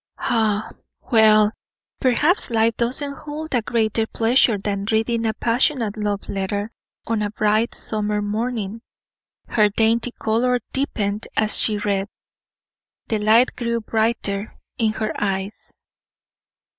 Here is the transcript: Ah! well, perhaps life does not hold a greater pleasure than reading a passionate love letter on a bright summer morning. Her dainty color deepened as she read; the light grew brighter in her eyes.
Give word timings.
Ah! 0.17 0.67
well, 1.11 1.51
perhaps 1.99 2.49
life 2.49 2.75
does 2.75 3.01
not 3.01 3.19
hold 3.19 3.53
a 3.53 3.61
greater 3.61 4.07
pleasure 4.07 4.57
than 4.57 4.87
reading 4.91 5.27
a 5.27 5.33
passionate 5.35 5.95
love 5.95 6.27
letter 6.27 6.71
on 7.05 7.21
a 7.21 7.29
bright 7.29 7.75
summer 7.75 8.19
morning. 8.19 8.81
Her 9.45 9.69
dainty 9.69 10.09
color 10.13 10.59
deepened 10.73 11.27
as 11.37 11.59
she 11.59 11.77
read; 11.77 12.07
the 13.09 13.19
light 13.19 13.55
grew 13.55 13.79
brighter 13.79 14.55
in 14.79 14.93
her 14.93 15.13
eyes. 15.21 15.71